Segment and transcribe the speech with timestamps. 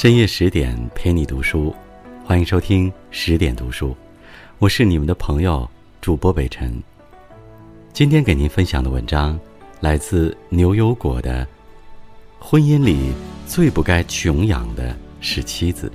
[0.00, 1.76] 深夜十点陪你读书，
[2.24, 3.94] 欢迎收听十点读书，
[4.58, 5.68] 我是你们的朋友
[6.00, 6.72] 主播北辰。
[7.92, 9.38] 今天给您分享的文章
[9.78, 11.44] 来自牛油果的
[12.38, 13.12] 《婚姻里
[13.46, 15.92] 最不该穷养的是妻子》。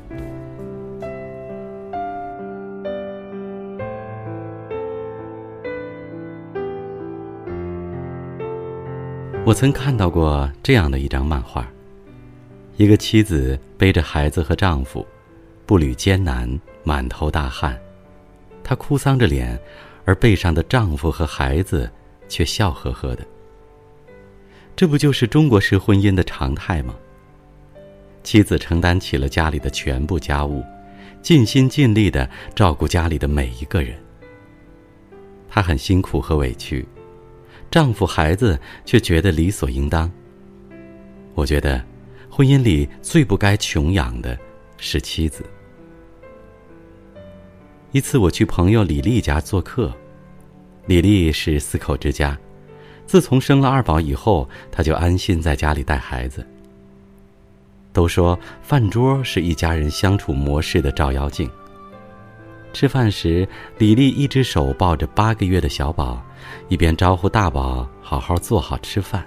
[9.44, 11.67] 我曾看到过这样的一张漫画。
[12.77, 15.05] 一个妻子背着孩子和丈夫，
[15.65, 17.79] 步履艰难，满头大汗，
[18.65, 19.57] 她哭丧着脸，
[20.03, 21.89] 而背上的丈夫和孩子
[22.27, 23.25] 却笑呵呵的。
[24.75, 26.93] 这不就是中国式婚姻的常态吗？
[28.23, 30.62] 妻子承担起了家里的全部家务，
[31.21, 33.98] 尽心尽力的照顾家里的每一个人。
[35.48, 36.85] 她很辛苦和委屈，
[37.71, 40.12] 丈夫、孩子却觉得理所应当。
[41.35, 41.82] 我觉得。
[42.38, 44.38] 婚姻里最不该穷养的
[44.76, 45.46] 是妻子。
[47.94, 49.90] 一次，我去朋友李丽家做客，
[50.86, 52.38] 李丽是四口之家，
[53.06, 56.46] 自从生了二宝以后，她就安心在家里带孩子。
[57.94, 61.50] 都说饭桌是一家人相处模式的照妖镜。
[62.74, 63.48] 吃饭时，
[63.78, 66.22] 李丽一只手抱着八个月的小宝，
[66.68, 69.25] 一边招呼大宝好好坐好吃饭。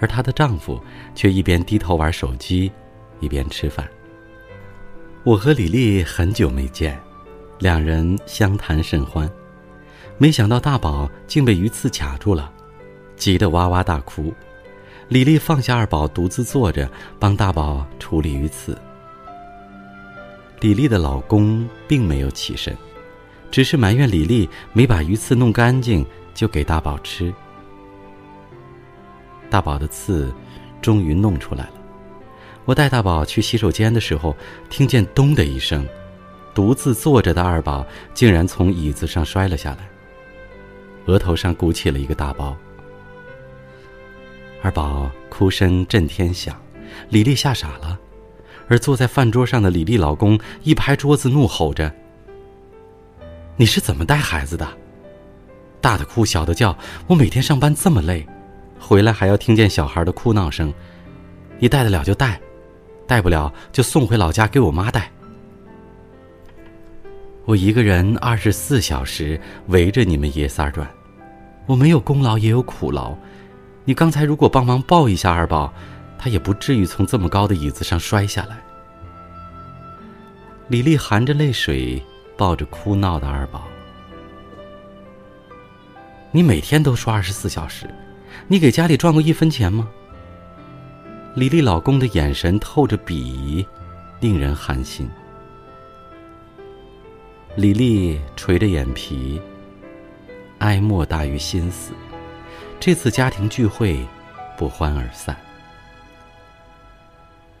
[0.00, 0.82] 而她的丈夫
[1.14, 2.72] 却一边低头玩手机，
[3.20, 3.88] 一边吃饭。
[5.22, 6.98] 我和李丽很久没见，
[7.58, 9.30] 两人相谈甚欢，
[10.16, 12.50] 没想到大宝竟被鱼刺卡住了，
[13.16, 14.32] 急得哇哇大哭。
[15.08, 18.78] 李丽放下二宝，独自坐着帮大宝处理鱼刺。
[20.60, 22.76] 李丽的老公并没有起身，
[23.50, 27.34] 只是埋怨李丽没把鱼刺弄干净就给大宝吃。
[29.50, 30.32] 大宝的刺，
[30.80, 31.72] 终于弄出来了。
[32.64, 34.36] 我带大宝去洗手间的时候，
[34.68, 35.84] 听见“咚”的一声，
[36.54, 37.84] 独自坐着的二宝
[38.14, 39.78] 竟然从椅子上摔了下来，
[41.06, 42.56] 额头上鼓起了一个大包。
[44.62, 46.54] 二宝哭声震天响，
[47.08, 47.98] 李丽吓傻了，
[48.68, 51.92] 而坐在饭桌上的李丽老公一拍桌子，怒吼着
[53.56, 54.68] ：“你是怎么带孩子的？
[55.80, 58.24] 大的哭，小的叫，我每天上班这么累。”
[58.80, 60.72] 回来还要听见小孩的哭闹声，
[61.60, 62.40] 你带得了就带，
[63.06, 65.08] 带不了就送回老家给我妈带。
[67.44, 70.88] 我一个人二十四小时围着你们爷仨转，
[71.66, 73.14] 我没有功劳也有苦劳。
[73.84, 75.72] 你刚才如果帮忙抱一下二宝，
[76.18, 78.58] 他也不至于从这么高的椅子上摔下来。
[80.68, 82.02] 李丽含着泪水
[82.36, 83.64] 抱着哭闹的二宝，
[86.30, 87.88] 你每天都说二十四小时。
[88.48, 89.88] 你给家里赚过一分钱吗？
[91.34, 93.64] 李丽老公的眼神透着鄙夷，
[94.18, 95.08] 令人寒心。
[97.56, 99.40] 李丽垂着眼皮，
[100.58, 101.92] 哀莫大于心死。
[102.78, 104.04] 这次家庭聚会
[104.56, 105.36] 不欢而散。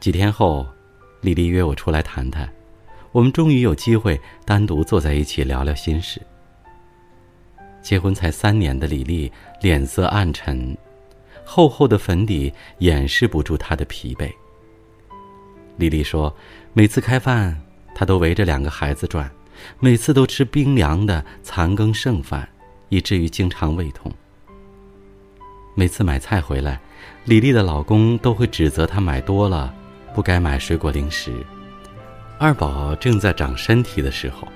[0.00, 0.66] 几天后，
[1.20, 2.50] 李丽约我出来谈谈，
[3.12, 6.20] 我们终于有机会单独坐在一起聊聊心事。
[7.82, 9.30] 结婚才三年的李丽
[9.60, 10.76] 脸色暗沉，
[11.44, 14.30] 厚厚的粉底掩饰不住她的疲惫。
[15.76, 16.34] 李丽说
[16.74, 17.58] ：“每次开饭，
[17.94, 19.30] 她都围着两个孩子转，
[19.78, 22.46] 每次都吃冰凉的残羹剩饭，
[22.90, 24.12] 以至于经常胃痛。
[25.74, 26.78] 每次买菜回来，
[27.24, 29.74] 李丽的老公都会指责她买多了，
[30.14, 31.32] 不该买水果零食。
[32.38, 34.46] 二宝正在长身体的时候。”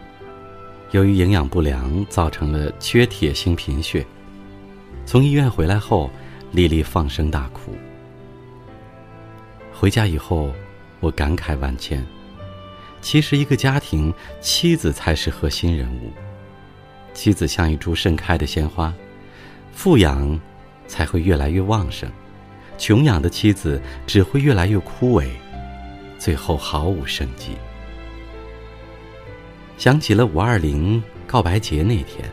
[0.94, 4.06] 由于营养不良，造成了缺铁性贫血。
[5.05, 6.09] 从医院回来后，
[6.53, 7.72] 丽丽放声大哭。
[9.72, 10.53] 回家以后，
[11.00, 12.06] 我感慨万千。
[13.00, 16.12] 其实，一个家庭，妻子才是核心人物。
[17.12, 18.94] 妻子像一株盛开的鲜花，
[19.73, 20.41] 富养
[20.87, 22.08] 才会越来越旺盛；
[22.79, 25.26] 穷养的妻子只会越来越枯萎，
[26.20, 27.56] 最后毫无生机。
[29.76, 32.31] 想起了五二零告白节那天，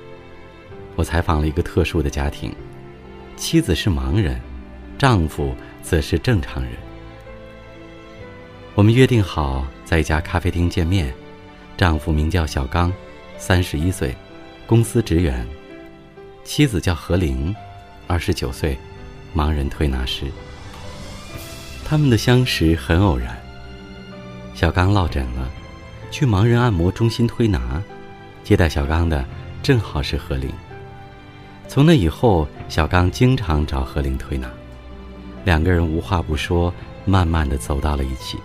[0.95, 2.53] 我采访了一个特殊的家庭，
[3.35, 4.39] 妻子是盲人，
[4.97, 6.73] 丈夫则是正常人。
[8.75, 11.13] 我们约定好在一家咖啡厅见面，
[11.75, 12.93] 丈夫名叫小刚，
[13.37, 14.15] 三十一岁，
[14.67, 15.43] 公司职员；
[16.43, 17.53] 妻子叫何玲，
[18.07, 18.77] 二十九岁，
[19.35, 20.25] 盲人推拿师。
[21.83, 23.35] 他们的相识很偶然，
[24.53, 25.51] 小刚落枕了。
[26.11, 27.81] 去盲人按摩中心推拿，
[28.43, 29.25] 接待小刚的
[29.63, 30.51] 正好是何玲。
[31.67, 34.51] 从那以后，小刚经常找何玲推拿，
[35.45, 36.71] 两个人无话不说，
[37.05, 38.37] 慢慢的走到了一起。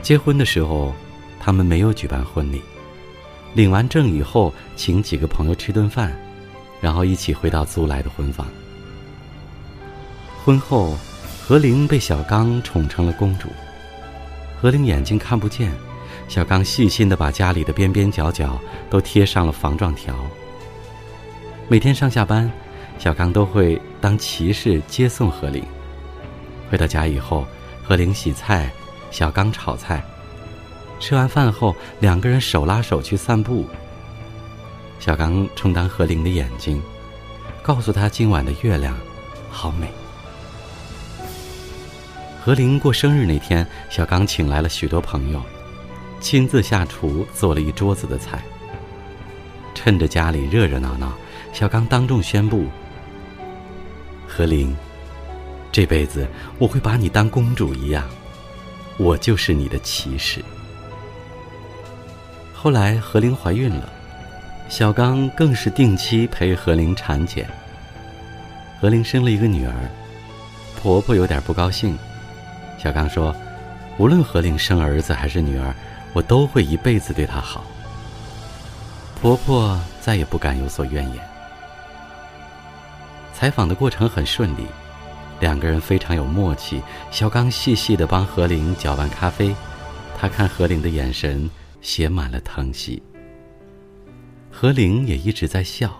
[0.00, 0.94] 结婚的时候，
[1.38, 2.62] 他们没有举办婚礼。
[3.52, 6.18] 领完证以后，请几个朋友吃顿饭，
[6.80, 8.46] 然后一起回到租来的婚房。
[10.42, 10.96] 婚后，
[11.46, 13.48] 何玲被小刚宠成了公主。
[14.58, 15.72] 何玲眼睛看不见，
[16.30, 18.56] 小刚细心的把家里的边边角角
[18.88, 20.14] 都贴上了防撞条。
[21.66, 22.48] 每天上下班，
[23.00, 25.60] 小刚都会当骑士接送何玲。
[26.70, 27.44] 回到家以后，
[27.82, 28.70] 何玲洗菜，
[29.10, 30.04] 小刚炒菜。
[31.00, 33.66] 吃完饭后，两个人手拉手去散步。
[35.00, 36.80] 小刚充当何玲的眼睛，
[37.60, 38.96] 告诉她今晚的月亮
[39.50, 39.88] 好美。
[42.40, 45.42] 何玲过生日那天，小刚请来了许多朋友，
[46.20, 48.40] 亲自下厨做了一桌子的菜。
[49.74, 51.12] 趁着家里热热闹闹，
[51.52, 52.66] 小刚当众宣布
[54.28, 54.76] ：“何玲，
[55.72, 56.28] 这辈子
[56.58, 58.04] 我会把你当公主一样，
[58.98, 60.44] 我就是你的骑士。”
[62.52, 63.88] 后来何玲怀孕了，
[64.68, 67.48] 小刚更是定期陪何玲产检。
[68.78, 69.72] 何玲生了一个女儿，
[70.76, 71.96] 婆婆有点不高兴。
[72.76, 73.34] 小刚说
[73.96, 75.74] ：“无论何玲生儿子还是女儿，
[76.12, 77.64] 我都会一辈子对她好。”
[79.20, 81.30] 婆婆再也不敢有所怨言。
[83.32, 84.66] 采访的过程很顺利，
[85.40, 86.82] 两个人非常有默契。
[87.10, 89.54] 小刚细细的帮何玲搅拌咖啡，
[90.18, 91.48] 他看何玲的眼神。
[91.82, 93.02] 写满了疼惜。
[94.50, 95.90] 何玲也一直在笑。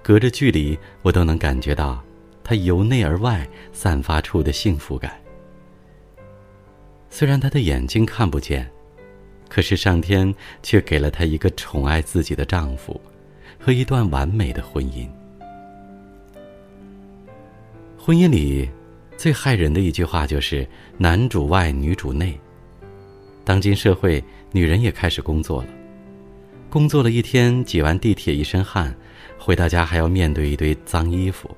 [0.00, 2.00] 隔着距离，我都能感觉到
[2.44, 5.20] 她由内而外散发出的幸福感。
[7.10, 8.70] 虽然她的眼睛看不见，
[9.50, 10.32] 可是上天
[10.62, 12.98] 却给了她一个宠爱自己的丈夫，
[13.58, 15.06] 和一段完美的婚姻。
[17.98, 18.70] 婚姻里，
[19.16, 20.66] 最害人的一句话就是
[20.96, 22.38] “男主外，女主内”。
[23.44, 25.68] 当今社会，女人也开始工作了。
[26.70, 28.94] 工作了一天，挤完地铁一身汗，
[29.36, 31.50] 回到家还要面对一堆脏衣服、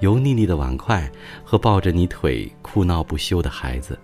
[0.00, 1.10] 油腻腻的碗筷
[1.42, 3.98] 和抱着你腿哭闹不休的孩子。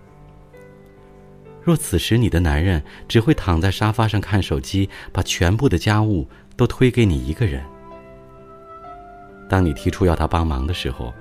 [1.67, 6.25] 若此时你的男人只会躺在沙发上看手机，把全部的家务
[6.55, 7.61] 都推给你一个人，
[9.49, 11.13] 当你提出要他帮忙的时候，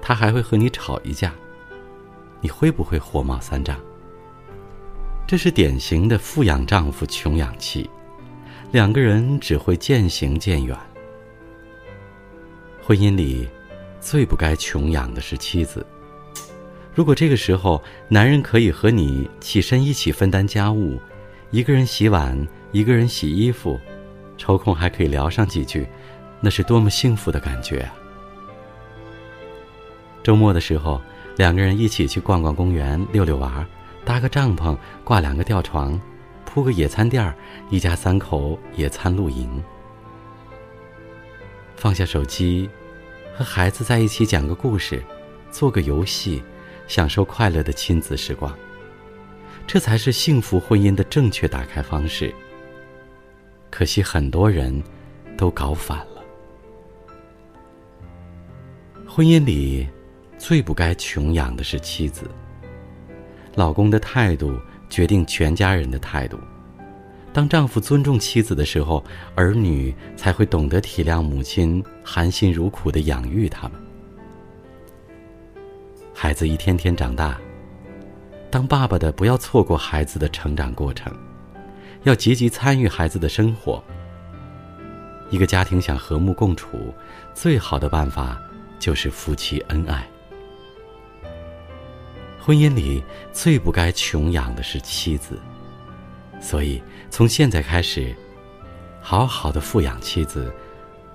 [0.00, 1.34] 他还会和你吵一架，
[2.40, 3.78] 你会不会火冒三丈？
[5.26, 7.90] 这是典型的富养丈夫穷养妻，
[8.70, 10.74] 两个人只会渐行渐远。
[12.82, 13.46] 婚姻里，
[14.00, 15.84] 最不该穷养的是妻子。
[16.94, 21.00] 如果这个时候男人可以和你起身一起分担家务，
[21.50, 23.80] 一个人洗碗，一个人洗衣服，
[24.36, 25.86] 抽空还可以聊上几句，
[26.40, 27.94] 那是多么幸福的感觉啊！
[30.22, 31.00] 周末的时候，
[31.36, 33.66] 两个人一起去逛逛公园，溜溜娃。
[34.04, 35.98] 搭个帐篷，挂两个吊床，
[36.44, 37.34] 铺个野餐垫儿，
[37.70, 39.62] 一家三口野餐露营。
[41.76, 42.68] 放下手机，
[43.34, 45.00] 和孩子在一起讲个故事，
[45.52, 46.42] 做个游戏，
[46.92, 48.54] 享受快乐的亲子时光。
[49.66, 52.30] 这才是幸福婚姻的正确打开方式。
[53.70, 54.82] 可惜很多人
[55.34, 56.22] 都搞反了。
[59.08, 59.88] 婚姻里，
[60.36, 62.30] 最不该穷养的是妻子。
[63.54, 66.38] 老公的态度决定全家人的态度。
[67.32, 69.02] 当丈夫尊重妻子的时候，
[69.34, 73.81] 儿女才会懂得体谅母亲含辛茹苦的养育他们。
[76.22, 77.36] 孩子一天天长大，
[78.48, 81.12] 当爸爸的不要错过孩子的成长过程，
[82.04, 83.82] 要积极参与孩子的生活。
[85.30, 86.94] 一个家庭想和睦共处，
[87.34, 88.40] 最好的办法
[88.78, 90.08] 就是夫妻恩爱。
[92.38, 93.02] 婚姻里
[93.32, 95.36] 最不该穷养的是妻子，
[96.40, 98.14] 所以从现在开始，
[99.00, 100.54] 好好的富养妻子。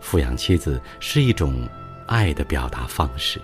[0.02, 1.66] 富养妻子是一种
[2.08, 3.40] 爱的表达方式。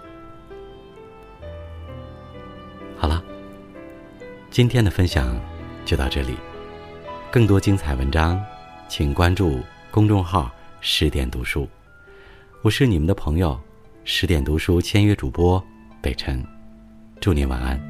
[4.54, 5.36] 今天的分享
[5.84, 6.36] 就到这里。
[7.32, 8.40] 更多精彩文章，
[8.88, 11.68] 请关注公众号“十点读书”。
[12.62, 13.60] 我是你们的朋友，
[14.04, 15.60] 十点读书签约主播
[16.04, 16.46] 北辰。
[17.20, 17.82] 祝您晚安。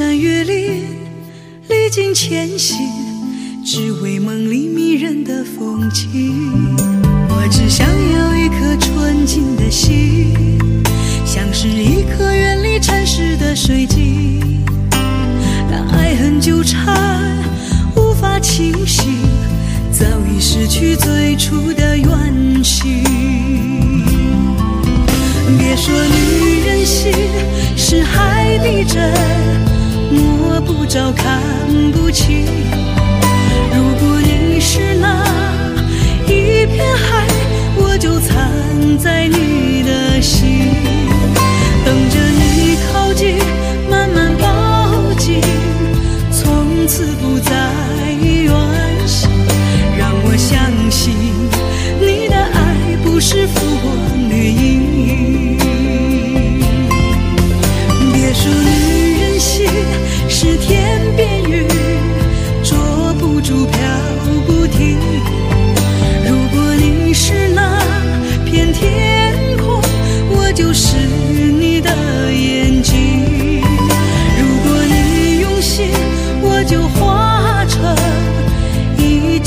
[0.00, 0.82] 山越岭，
[1.68, 2.78] 历尽千辛，
[3.62, 6.74] 只为梦里迷人的风景。
[7.28, 10.32] 我只想要一颗纯净的心，
[11.26, 14.64] 像是一颗远离尘世的水晶。
[15.70, 17.44] 当爱恨纠缠，
[17.94, 19.04] 无法清醒，
[19.92, 23.04] 早已失去最初的原型。
[25.58, 27.12] 别说女人心
[27.76, 29.12] 是海底针，
[30.10, 31.40] 摸不着，看
[31.92, 32.44] 不清。
[33.72, 35.24] 如果你是那
[36.26, 37.26] 一片海，
[37.76, 39.69] 我就藏在你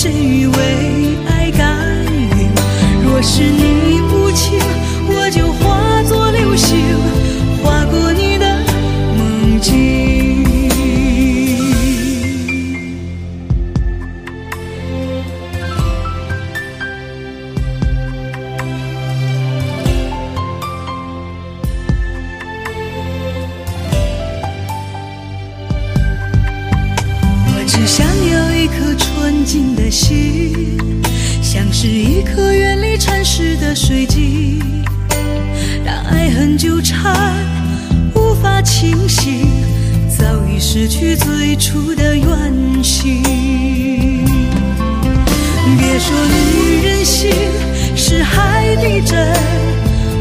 [0.03, 0.11] 谁
[0.49, 2.05] 为爱甘
[2.37, 2.49] 云。
[3.05, 3.92] 若是你
[41.55, 43.21] 最初的原型。
[45.77, 47.29] 别说女人心
[47.95, 49.31] 是海底针，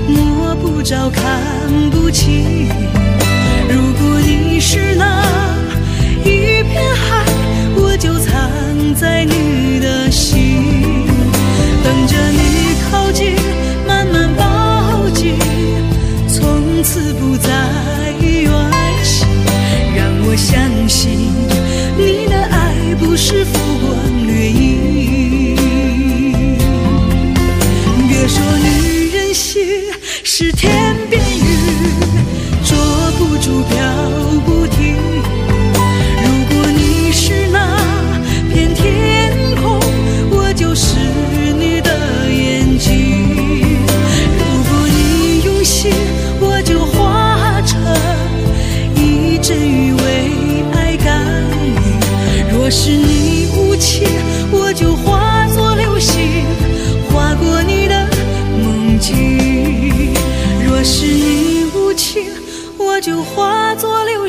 [0.09, 1.25] 摸不着，看
[1.91, 2.69] 不清。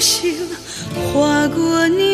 [0.03, 0.35] 心，
[1.13, 2.12] 划过你